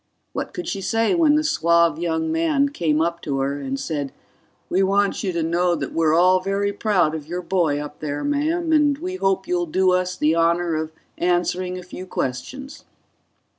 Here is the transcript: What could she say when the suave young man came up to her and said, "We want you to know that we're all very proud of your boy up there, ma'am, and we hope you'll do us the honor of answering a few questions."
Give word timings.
What 0.33 0.51
could 0.51 0.67
she 0.67 0.81
say 0.81 1.13
when 1.13 1.35
the 1.35 1.43
suave 1.43 1.99
young 1.99 2.31
man 2.31 2.69
came 2.69 3.01
up 3.01 3.21
to 3.21 3.37
her 3.37 3.59
and 3.59 3.79
said, 3.79 4.11
"We 4.67 4.81
want 4.81 5.23
you 5.23 5.31
to 5.31 5.43
know 5.43 5.75
that 5.75 5.93
we're 5.93 6.15
all 6.15 6.39
very 6.39 6.73
proud 6.73 7.13
of 7.13 7.27
your 7.27 7.43
boy 7.43 7.77
up 7.79 7.99
there, 7.99 8.23
ma'am, 8.23 8.71
and 8.73 8.97
we 8.97 9.17
hope 9.17 9.47
you'll 9.47 9.67
do 9.67 9.91
us 9.91 10.17
the 10.17 10.33
honor 10.33 10.73
of 10.73 10.91
answering 11.19 11.77
a 11.77 11.83
few 11.83 12.07
questions." 12.07 12.83